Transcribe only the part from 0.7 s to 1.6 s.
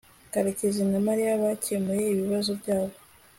na mariya